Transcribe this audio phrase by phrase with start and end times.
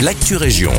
[0.00, 0.72] l'actu région.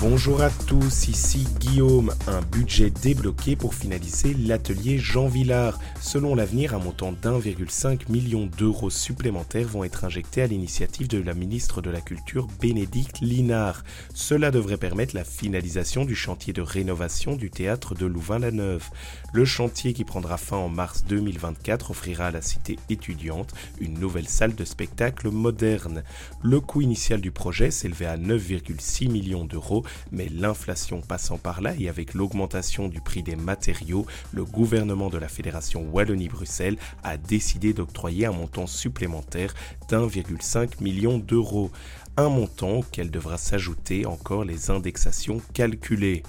[0.00, 2.14] Bonjour à tous, ici Guillaume.
[2.28, 5.80] Un budget débloqué pour finaliser l'atelier Jean Villard.
[6.00, 11.34] Selon l'avenir, un montant d'1,5 million d'euros supplémentaires vont être injectés à l'initiative de la
[11.34, 13.82] ministre de la Culture Bénédicte Linard.
[14.14, 18.88] Cela devrait permettre la finalisation du chantier de rénovation du théâtre de Louvain-la-Neuve.
[19.32, 24.28] Le chantier qui prendra fin en mars 2024 offrira à la cité étudiante une nouvelle
[24.28, 26.04] salle de spectacle moderne.
[26.40, 31.74] Le coût initial du projet s'élevait à 9,6 millions d'euros mais l'inflation passant par là
[31.78, 37.72] et avec l'augmentation du prix des matériaux, le gouvernement de la Fédération Wallonie-Bruxelles a décidé
[37.72, 39.54] d'octroyer un montant supplémentaire
[39.88, 41.70] d'1,5 million d'euros.
[42.16, 46.24] Un montant auquel devra s'ajouter encore les indexations calculées